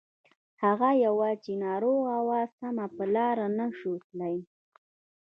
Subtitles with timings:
[0.63, 4.37] هغه يوه چې ناروغه وه سمه په لاره نه شوه تللای.